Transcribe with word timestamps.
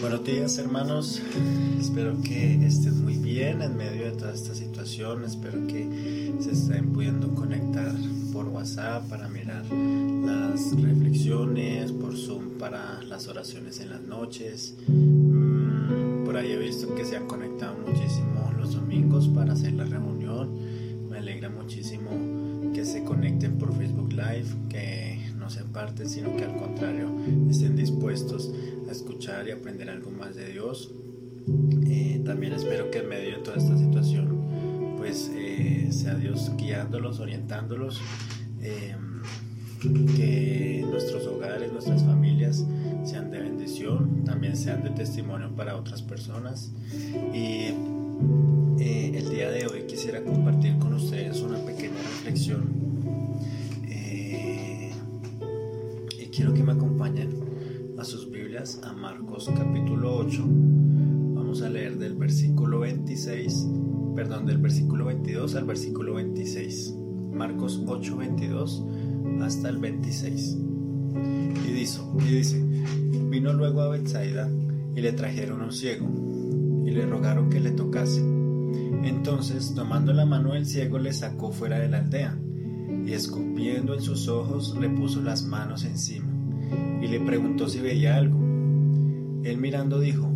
Buenos 0.00 0.24
días 0.24 0.56
hermanos, 0.56 1.20
espero 1.78 2.16
que 2.22 2.54
estén 2.66 3.04
muy 3.04 3.18
bien 3.18 3.60
en 3.60 3.76
medio 3.76 4.06
de 4.06 4.12
toda 4.12 4.32
esta 4.32 4.54
situación, 4.54 5.24
espero 5.24 5.66
que 5.66 6.32
se 6.40 6.52
estén 6.52 6.92
pudiendo 6.92 7.34
conectar 7.34 7.92
por 8.32 8.48
WhatsApp 8.48 9.08
para 9.10 9.28
mirar 9.28 9.64
las 9.70 10.80
reflexiones, 10.80 11.92
por 11.92 12.16
Zoom 12.16 12.58
para 12.58 13.02
las 13.02 13.28
oraciones 13.28 13.80
en 13.80 13.90
las 13.90 14.00
noches. 14.00 14.74
Mm, 14.86 16.24
por 16.24 16.38
ahí 16.38 16.52
he 16.52 16.58
visto 16.58 16.94
que 16.94 17.04
se 17.04 17.16
han 17.16 17.26
conectado 17.26 17.76
muchísimo 17.86 18.52
los 18.58 18.72
domingos 18.72 19.28
para 19.28 19.52
hacer 19.52 19.74
la 19.74 19.84
reunión, 19.84 21.10
me 21.10 21.18
alegra 21.18 21.50
muchísimo 21.50 22.72
que 22.72 22.86
se 22.86 23.04
conecten 23.04 23.58
por 23.58 23.76
Facebook 23.76 24.12
Live, 24.12 24.46
que 24.70 25.20
no 25.46 25.50
sean 25.50 25.68
parte, 25.68 26.08
sino 26.08 26.34
que 26.36 26.42
al 26.42 26.56
contrario 26.56 27.08
estén 27.48 27.76
dispuestos 27.76 28.50
a 28.88 28.90
escuchar 28.90 29.46
y 29.46 29.52
aprender 29.52 29.88
algo 29.88 30.10
más 30.10 30.34
de 30.34 30.50
Dios. 30.50 30.90
Eh, 31.86 32.20
también 32.24 32.52
espero 32.52 32.90
que 32.90 32.98
en 32.98 33.08
medio 33.08 33.36
de 33.36 33.42
toda 33.44 33.56
esta 33.56 33.78
situación, 33.78 34.96
pues 34.96 35.30
eh, 35.32 35.86
sea 35.92 36.16
Dios 36.16 36.50
guiándolos, 36.56 37.20
orientándolos, 37.20 38.00
eh, 38.60 38.96
que 40.16 40.84
nuestros 40.90 41.24
hogares, 41.28 41.72
nuestras 41.72 42.02
familias 42.02 42.64
sean 43.04 43.30
de 43.30 43.38
bendición, 43.38 44.24
también 44.24 44.56
sean 44.56 44.82
de 44.82 44.90
testimonio 44.90 45.54
para 45.54 45.76
otras 45.76 46.02
personas. 46.02 46.72
Y 47.32 47.68
el 48.80 49.30
día 49.30 49.48
de 49.52 49.68
hoy 49.68 49.82
quisiera 49.82 50.24
compartir 50.24 50.76
con 50.78 50.94
ustedes 50.94 51.40
una 51.40 51.58
pequeña 51.58 52.02
reflexión 52.02 52.85
quiero 56.36 56.52
que 56.52 56.62
me 56.62 56.72
acompañen 56.72 57.30
a 57.98 58.04
sus 58.04 58.30
Biblias 58.30 58.78
a 58.84 58.92
Marcos 58.92 59.50
capítulo 59.56 60.18
8. 60.18 60.44
Vamos 61.34 61.62
a 61.62 61.70
leer 61.70 61.96
del 61.96 62.14
versículo 62.14 62.80
26, 62.80 63.66
perdón, 64.14 64.44
del 64.44 64.58
versículo 64.58 65.06
22 65.06 65.54
al 65.54 65.64
versículo 65.64 66.12
26. 66.16 66.94
Marcos 67.32 67.82
8, 67.86 68.16
22 68.18 68.84
hasta 69.40 69.70
el 69.70 69.78
26. 69.78 70.58
Y 71.66 71.72
dice, 71.72 72.02
y 72.18 72.24
dice 72.24 72.62
vino 73.30 73.54
luego 73.54 73.80
a 73.80 73.88
Bethsaida 73.88 74.50
y 74.94 75.00
le 75.00 75.12
trajeron 75.12 75.62
un 75.62 75.72
ciego 75.72 76.06
y 76.84 76.90
le 76.90 77.06
rogaron 77.06 77.48
que 77.48 77.60
le 77.60 77.70
tocase. 77.70 78.20
Entonces, 78.20 79.72
tomando 79.74 80.12
la 80.12 80.26
mano 80.26 80.52
del 80.52 80.66
ciego, 80.66 80.98
le 80.98 81.14
sacó 81.14 81.50
fuera 81.50 81.78
de 81.78 81.88
la 81.88 81.98
aldea 82.00 82.38
y 83.06 83.12
escupiendo 83.12 83.94
en 83.94 84.02
sus 84.02 84.28
ojos 84.28 84.76
le 84.80 84.88
puso 84.90 85.20
las 85.22 85.44
manos 85.44 85.84
encima 85.84 86.25
y 87.00 87.06
le 87.08 87.20
preguntó 87.20 87.68
si 87.68 87.80
veía 87.80 88.16
algo. 88.16 88.38
Él 89.44 89.58
mirando 89.58 90.00
dijo, 90.00 90.28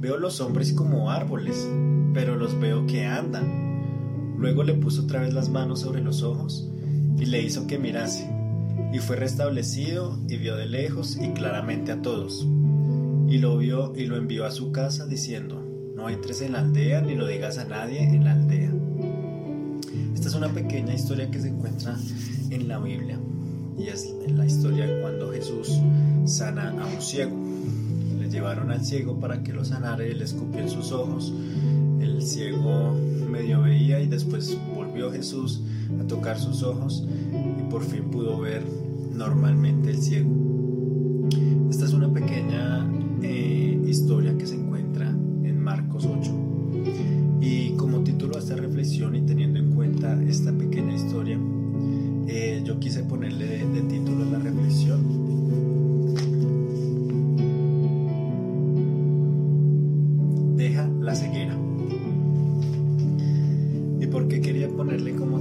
veo 0.00 0.16
los 0.16 0.40
hombres 0.40 0.72
como 0.72 1.10
árboles, 1.10 1.68
pero 2.14 2.36
los 2.36 2.58
veo 2.58 2.86
que 2.86 3.04
andan. 3.04 4.36
Luego 4.38 4.62
le 4.62 4.74
puso 4.74 5.02
otra 5.02 5.20
vez 5.20 5.34
las 5.34 5.48
manos 5.48 5.80
sobre 5.80 6.00
los 6.00 6.22
ojos 6.22 6.70
y 7.18 7.26
le 7.26 7.42
hizo 7.42 7.66
que 7.66 7.78
mirase, 7.78 8.30
y 8.92 8.98
fue 8.98 9.16
restablecido 9.16 10.18
y 10.28 10.36
vio 10.36 10.56
de 10.56 10.66
lejos 10.66 11.18
y 11.20 11.28
claramente 11.30 11.92
a 11.92 12.00
todos. 12.00 12.46
Y 13.28 13.38
lo 13.38 13.58
vio 13.58 13.92
y 13.94 14.06
lo 14.06 14.16
envió 14.16 14.46
a 14.46 14.50
su 14.50 14.72
casa 14.72 15.06
diciendo, 15.06 15.62
no 15.94 16.08
entres 16.08 16.40
en 16.40 16.52
la 16.52 16.60
aldea 16.60 17.00
ni 17.00 17.14
lo 17.14 17.26
digas 17.26 17.58
a 17.58 17.64
nadie 17.64 18.02
en 18.02 18.24
la 18.24 18.32
aldea. 18.32 18.72
Esta 20.14 20.28
es 20.28 20.34
una 20.34 20.48
pequeña 20.48 20.94
historia 20.94 21.30
que 21.30 21.40
se 21.40 21.48
encuentra 21.48 21.96
en 22.50 22.68
la 22.68 22.78
Biblia 22.78 23.18
y 23.78 23.88
es 23.88 24.14
la 24.34 24.44
historia 24.44 24.86
cuando 25.00 25.32
Jesús 25.32 25.80
sana 26.24 26.70
a 26.70 26.86
un 26.86 27.00
ciego. 27.00 27.36
Le 28.18 28.28
llevaron 28.28 28.70
al 28.70 28.84
ciego 28.84 29.18
para 29.18 29.42
que 29.42 29.52
lo 29.52 29.64
sanara 29.64 30.06
y 30.06 30.14
le 30.14 30.24
escupió 30.24 30.68
sus 30.68 30.92
ojos. 30.92 31.32
El 32.00 32.22
ciego 32.22 32.94
medio 33.30 33.62
veía 33.62 34.00
y 34.00 34.06
después 34.06 34.56
volvió 34.74 35.10
Jesús 35.12 35.62
a 36.00 36.06
tocar 36.06 36.38
sus 36.38 36.62
ojos 36.62 37.04
y 37.58 37.70
por 37.70 37.84
fin 37.84 38.04
pudo 38.10 38.40
ver 38.40 38.62
normalmente 39.14 39.90
el 39.90 40.02
ciego. 40.02 40.30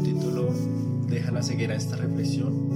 Título 0.04 0.50
Deja 1.08 1.32
la 1.32 1.44
ceguera 1.44 1.76
esta 1.76 1.96
reflexión? 1.96 2.70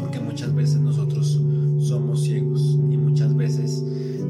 Porque 0.00 0.20
muchas 0.20 0.54
veces 0.54 0.80
nosotros 0.80 1.40
somos 1.80 2.24
ciegos 2.24 2.60
y 2.90 2.96
muchas 2.96 3.36
veces 3.36 3.82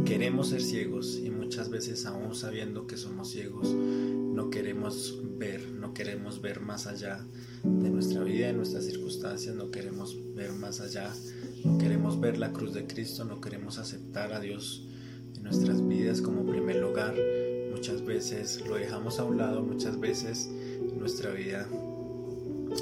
queremos 0.04 0.48
ser 0.48 0.62
ciegos 0.62 1.18
y 1.24 1.30
muchas 1.30 1.70
veces 1.70 2.06
aún 2.06 2.34
sabiendo 2.34 2.86
que 2.86 2.96
somos 2.96 3.30
ciegos 3.30 3.74
no 4.36 4.50
queremos 4.50 5.18
ver, 5.38 5.66
no 5.72 5.94
queremos 5.94 6.42
ver 6.42 6.60
más 6.60 6.86
allá 6.86 7.24
de 7.64 7.88
nuestra 7.88 8.22
vida, 8.22 8.48
de 8.48 8.52
nuestras 8.52 8.84
circunstancias, 8.84 9.54
no 9.54 9.70
queremos 9.70 10.14
ver 10.34 10.52
más 10.52 10.80
allá, 10.80 11.10
no 11.64 11.78
queremos 11.78 12.20
ver 12.20 12.36
la 12.36 12.52
cruz 12.52 12.74
de 12.74 12.86
Cristo, 12.86 13.24
no 13.24 13.40
queremos 13.40 13.78
aceptar 13.78 14.34
a 14.34 14.40
Dios 14.40 14.86
en 15.34 15.42
nuestras 15.42 15.88
vidas 15.88 16.20
como 16.20 16.44
primer 16.44 16.76
lugar. 16.76 17.14
Muchas 17.72 18.04
veces 18.04 18.62
lo 18.68 18.74
dejamos 18.74 19.18
a 19.18 19.24
un 19.24 19.38
lado, 19.38 19.62
muchas 19.62 19.98
veces 19.98 20.50
nuestra 20.94 21.30
vida 21.30 21.66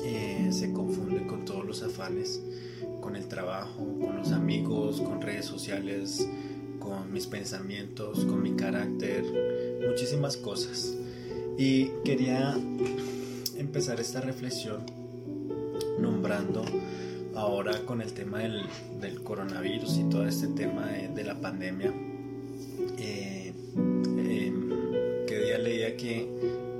eh, 0.02 0.48
se 0.50 0.72
confunde 0.72 1.26
con 1.26 1.44
todos 1.44 1.64
los 1.64 1.82
afanes, 1.82 2.42
con 3.00 3.16
el 3.16 3.26
trabajo, 3.26 3.86
con 4.00 4.16
los 4.16 4.32
amigos, 4.32 5.00
con 5.00 5.20
redes 5.20 5.46
sociales, 5.46 6.26
con 6.78 7.12
mis 7.12 7.26
pensamientos, 7.26 8.24
con 8.24 8.42
mi 8.42 8.54
carácter, 8.54 9.24
muchísimas 9.86 10.36
cosas. 10.36 10.94
Y 11.56 11.86
quería 12.04 12.56
empezar 13.56 14.00
esta 14.00 14.20
reflexión 14.20 14.84
nombrando 15.98 16.64
ahora 17.34 17.80
con 17.84 18.00
el 18.00 18.12
tema 18.12 18.40
del, 18.40 19.22
coronavirus 19.22 19.98
y 19.98 20.04
todo 20.04 20.26
este 20.26 20.48
tema 20.48 20.86
de, 20.86 21.24
la 21.24 21.40
pandemia. 21.40 21.92
Eh, 22.98 23.52
em, 23.76 24.70
que 25.26 25.38
día 25.40 25.58
leía 25.58 25.96
que 25.96 26.28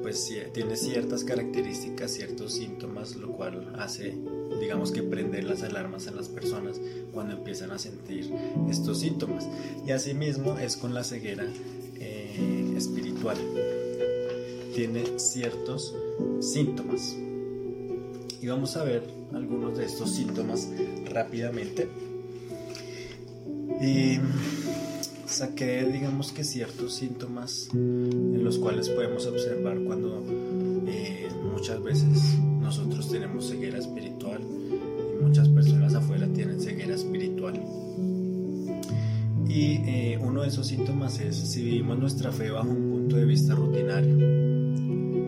pues 0.04 0.30
tiene 0.52 0.76
ciertas 0.76 1.24
características, 1.24 2.10
ciertos 2.10 2.52
síntomas, 2.52 3.16
lo 3.16 3.32
cual 3.32 3.72
hace 3.78 4.14
digamos 4.60 4.92
que 4.92 5.02
prender 5.02 5.44
las 5.44 5.62
alarmas 5.62 6.06
en 6.08 6.16
las 6.16 6.28
personas 6.28 6.78
cuando 7.10 7.32
empiezan 7.32 7.70
a 7.70 7.78
sentir 7.78 8.30
estos 8.68 9.00
síntomas. 9.00 9.48
Y 9.86 9.92
asimismo 9.92 10.58
es 10.58 10.76
con 10.76 10.92
la 10.92 11.04
ceguera 11.04 11.46
eh, 11.94 12.74
espiritual 12.76 13.38
tiene 14.74 15.18
ciertos 15.18 15.94
síntomas. 16.40 17.16
Y 18.42 18.46
vamos 18.46 18.76
a 18.76 18.84
ver 18.84 19.04
algunos 19.32 19.78
de 19.78 19.86
estos 19.86 20.14
síntomas 20.14 20.68
rápidamente. 21.06 21.88
Saqué, 25.34 25.84
digamos 25.84 26.32
que 26.32 26.44
ciertos 26.44 26.94
síntomas 26.94 27.68
en 27.72 28.44
los 28.44 28.58
cuales 28.58 28.88
podemos 28.88 29.26
observar 29.26 29.78
cuando 29.84 30.22
eh, 30.86 31.28
muchas 31.52 31.82
veces 31.82 32.38
nosotros 32.60 33.10
tenemos 33.10 33.48
ceguera 33.48 33.78
espiritual 33.78 34.40
y 34.42 35.22
muchas 35.22 35.48
personas 35.48 35.94
afuera 35.94 36.28
tienen 36.32 36.60
ceguera 36.60 36.94
espiritual. 36.94 37.60
Y 39.48 39.76
eh, 39.86 40.18
uno 40.20 40.42
de 40.42 40.48
esos 40.48 40.66
síntomas 40.66 41.20
es 41.20 41.36
si 41.36 41.62
vivimos 41.62 41.98
nuestra 41.98 42.32
fe 42.32 42.50
bajo 42.50 42.68
un 42.68 42.90
punto 42.90 43.16
de 43.16 43.24
vista 43.24 43.54
rutinario 43.54 44.54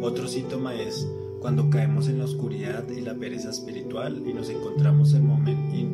otro 0.06 0.28
síntoma 0.28 0.74
es 0.74 1.08
cuando 1.40 1.68
caemos 1.70 2.08
en 2.08 2.18
la 2.18 2.26
oscuridad 2.26 2.88
y 2.88 3.00
la 3.00 3.14
pereza 3.14 3.50
espiritual 3.50 4.22
y 4.26 4.32
nos 4.32 4.48
encontramos 4.50 5.14
el 5.14 5.22
momento 5.22 5.76
y, 5.76 5.86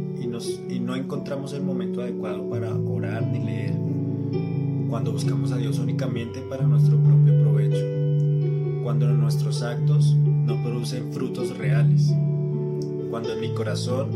no 0.81 0.97
encontramos 0.97 1.53
el 1.53 1.63
momento 1.63 2.03
adecuado 2.03 2.49
para 2.51 2.75
orar 2.75 3.27
ni 3.27 3.39
leer. 3.39 3.73
Cuando 4.93 5.11
buscamos 5.11 5.53
a 5.53 5.57
Dios 5.57 5.79
únicamente 5.79 6.43
para 6.43 6.67
nuestro 6.67 6.99
propio 6.99 7.41
provecho. 7.41 7.83
Cuando 8.83 9.09
nuestros 9.09 9.63
actos 9.63 10.15
no 10.15 10.63
producen 10.63 11.15
frutos 11.15 11.57
reales. 11.57 12.13
Cuando 13.09 13.33
en 13.33 13.41
mi 13.41 13.55
corazón 13.55 14.11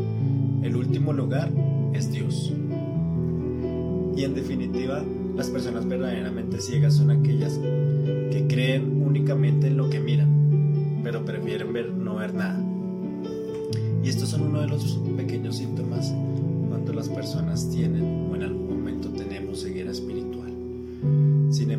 el 0.61 0.75
último 0.75 1.13
lugar 1.13 1.51
es 1.93 2.11
Dios. 2.11 2.53
Y 4.15 4.23
en 4.23 4.35
definitiva, 4.35 5.03
las 5.35 5.49
personas 5.49 5.87
verdaderamente 5.87 6.61
ciegas 6.61 6.93
son 6.93 7.09
aquellas 7.09 7.57
que 7.57 8.45
creen 8.47 9.01
únicamente 9.01 9.65
en 9.69 9.77
lo 9.77 9.89
que 9.89 9.99
miran, 9.99 11.01
pero 11.03 11.25
prefieren 11.25 11.73
ver 11.73 11.91
no 11.91 12.17
ver 12.17 12.35
nada. 12.35 12.63
Y 14.03 14.09
estos 14.09 14.29
son 14.29 14.43
uno 14.43 14.61
de 14.61 14.67
los 14.67 14.99
pequeños 15.17 15.57
síntomas 15.57 16.13
cuando 16.69 16.93
las 16.93 17.09
personas 17.09 17.67
tienen 17.67 18.29
o 18.29 18.35
en 18.35 18.43
algún 18.43 18.69
momento 18.69 19.09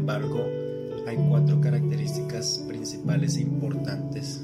embargo, 0.08 0.46
hay 1.06 1.18
cuatro 1.28 1.60
características 1.60 2.64
principales 2.66 3.36
e 3.36 3.42
importantes 3.42 4.42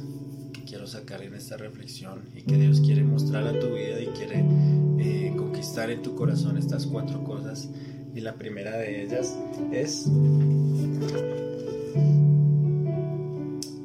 que 0.53 0.63
quiero 0.65 0.87
sacar 0.87 1.23
en 1.23 1.35
esta 1.35 1.57
reflexión 1.57 2.29
y 2.37 2.43
que 2.43 2.57
Dios 2.57 2.83
quiere 2.83 3.03
mostrar 3.03 3.47
a 3.47 3.59
tu 3.59 3.69
vida 3.69 3.99
y 3.99 4.09
quiere 4.09 4.45
eh, 4.99 5.33
conquistar 5.39 5.91
en 5.91 6.03
tu 6.03 6.15
corazón 6.15 6.59
estas 6.59 6.87
cuatro 6.87 7.25
cosas. 7.25 7.71
Y 8.15 8.21
la 8.21 8.35
primera 8.35 8.77
de 8.77 9.05
ellas 9.05 9.35
es 9.73 10.07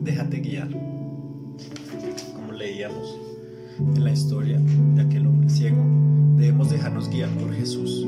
déjate 0.02 0.40
guiar. 0.42 0.70
Como 2.36 2.52
leíamos 2.52 3.18
en 3.80 4.04
la 4.04 4.12
historia 4.12 4.60
de 4.96 5.02
aquel 5.02 5.28
hombre 5.28 5.50
ciego, 5.50 5.82
debemos 6.36 6.70
dejarnos 6.70 7.10
guiar 7.10 7.30
por 7.30 7.54
Jesús. 7.54 8.06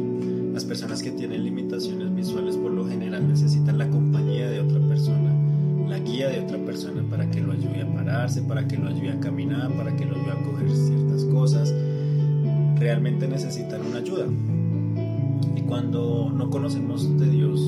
Las 0.54 0.66
personas 0.66 1.02
que 1.02 1.12
tienen 1.12 1.46
limitaciones 1.46 2.12
para 7.10 7.30
que 7.30 7.42
lo 7.42 7.52
ayude 7.52 7.82
a 7.82 7.94
pararse, 7.94 8.42
para 8.44 8.66
que 8.66 8.78
lo 8.78 8.88
ayude 8.88 9.12
a 9.12 9.20
caminar, 9.20 9.74
para 9.74 9.94
que 9.94 10.06
lo 10.06 10.16
ayude 10.16 10.32
a 10.32 10.42
coger 10.42 10.70
ciertas 10.70 11.26
cosas. 11.26 11.74
Realmente 12.80 13.28
necesitan 13.28 13.82
una 13.86 13.98
ayuda. 13.98 14.26
Y 15.54 15.62
cuando 15.64 16.32
no 16.34 16.50
conocemos 16.50 17.20
de 17.20 17.30
Dios 17.30 17.60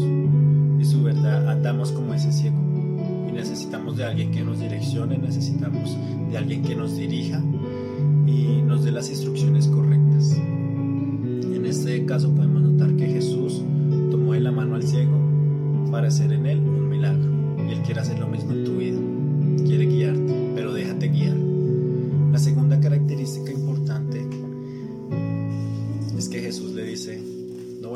y 0.79 0.85
su 0.85 1.03
verdad, 1.03 1.50
andamos 1.50 1.91
como 1.91 2.13
ese 2.13 2.31
ciego. 2.31 2.57
Y 3.27 3.33
necesitamos 3.33 3.97
de 3.97 4.05
alguien 4.05 4.31
que 4.31 4.41
nos 4.41 4.61
direccione, 4.61 5.17
necesitamos 5.17 5.97
de 6.31 6.38
alguien 6.38 6.63
que 6.63 6.73
nos 6.73 6.95
dirija 6.95 7.41
y 8.25 8.61
nos 8.61 8.85
dé 8.85 8.91
las 8.91 9.09
instrucciones 9.09 9.67
correctas. 9.67 10.31
En 10.31 11.65
este 11.65 12.05
caso 12.05 12.33
podemos 12.33 12.61
notar 12.61 12.92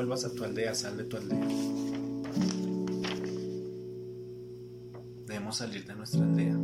vuelvas 0.08 0.24
a 0.24 0.34
tu 0.34 0.46
aldea, 0.46 0.74
sal 0.74 0.96
de 0.96 1.04
tu 1.04 1.18
aldea. 1.18 1.46
Debemos 5.26 5.58
salir 5.58 5.86
de 5.86 5.96
nuestra 5.96 6.24
aldea. 6.24 6.58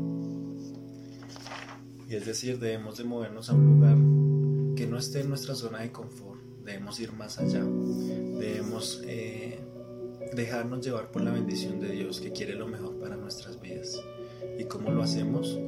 Y 2.08 2.16
es 2.16 2.26
decir, 2.26 2.58
debemos 2.58 2.98
de 2.98 3.04
movernos 3.04 3.50
a 3.50 3.54
un 3.54 3.66
lugar 3.66 3.98
que 4.78 4.88
no 4.88 4.98
esté 4.98 5.20
en 5.20 5.30
nuestra 5.30 5.56
zona 5.56 5.82
de 5.82 5.92
confort. 5.92 6.40
Debemos 6.64 7.02
ir 7.02 7.12
más 7.12 7.38
allá. 7.38 7.66
Debemos 7.66 9.02
eh, 9.08 9.60
dejarnos 10.34 10.80
llevar 10.80 11.12
por 11.12 11.22
la 11.22 11.32
bendición 11.32 11.82
de 11.82 11.90
Dios 11.90 12.22
que 12.22 12.32
quiere 12.32 12.56
lo 12.56 12.68
mejor 12.70 12.96
para 12.96 13.18
nuestras 13.18 13.60
vidas. 13.60 14.02
¿Y 14.58 14.64
cómo 14.66 14.90
lo 14.90 15.04
hacemos? 15.04 15.60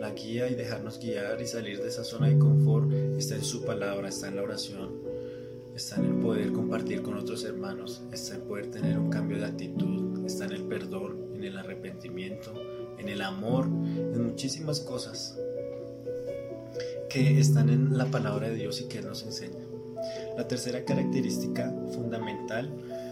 La 0.00 0.10
guía 0.10 0.50
y 0.50 0.56
dejarnos 0.56 0.98
guiar 0.98 1.40
y 1.40 1.46
salir 1.46 1.80
de 1.80 1.86
esa 1.86 2.02
zona 2.02 2.26
de 2.26 2.36
confort 2.36 2.92
está 3.16 3.36
en 3.36 3.44
su 3.44 3.64
palabra, 3.64 4.08
está 4.08 4.26
en 4.26 4.36
la 4.36 4.42
oración, 4.42 5.05
está 5.76 5.96
en 5.96 6.06
el 6.06 6.14
poder 6.14 6.52
compartir 6.52 7.02
con 7.02 7.18
otros 7.18 7.44
hermanos, 7.44 8.02
está 8.10 8.36
en 8.36 8.40
poder 8.42 8.70
tener 8.70 8.98
un 8.98 9.10
cambio 9.10 9.38
de 9.38 9.44
actitud, 9.44 10.24
está 10.24 10.46
en 10.46 10.52
el 10.52 10.62
perdón, 10.62 11.34
en 11.34 11.44
el 11.44 11.58
arrepentimiento, 11.58 12.54
en 12.98 13.10
el 13.10 13.20
amor, 13.20 13.66
en 13.66 14.24
muchísimas 14.24 14.80
cosas 14.80 15.38
que 17.10 17.38
están 17.38 17.68
en 17.68 17.96
la 17.96 18.06
palabra 18.06 18.48
de 18.48 18.56
Dios 18.56 18.80
y 18.80 18.88
que 18.88 18.98
Él 18.98 19.06
nos 19.06 19.22
enseña. 19.22 19.60
La 20.36 20.48
tercera 20.48 20.82
característica 20.84 21.70
fundamental 21.92 22.70